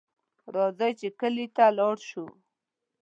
[0.55, 2.25] راځئ چې کلي ته لاړ شو